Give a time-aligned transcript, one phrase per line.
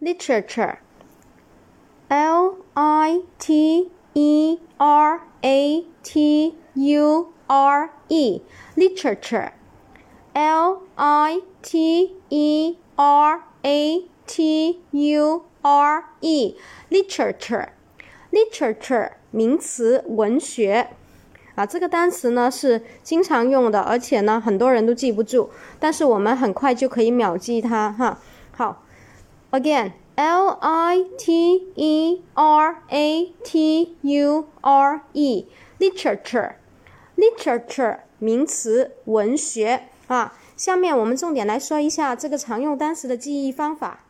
[0.00, 8.42] literature。L I T E R A T U R E
[8.76, 9.50] literature
[10.34, 16.54] L I T E R A T U R E
[16.90, 17.70] literature
[18.30, 20.90] literature 名词文学
[21.56, 25.50] 啊，这个单词呢是经常用的，而且呢很多人都记不住，
[25.80, 28.20] 但是我们很快就可以秒记它哈。
[28.52, 28.84] 好
[29.51, 29.91] ，again。
[30.15, 40.37] L I T E R A T U R E，literature，literature 名词，文学啊。
[40.57, 44.03] 下面我们重点来说一下这个常用单词的记忆方法。